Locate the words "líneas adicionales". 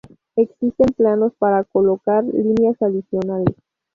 2.23-3.55